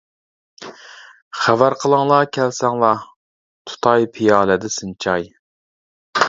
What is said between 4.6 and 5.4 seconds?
سىنچاي.